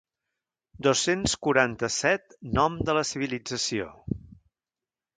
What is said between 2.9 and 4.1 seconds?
de la civilització.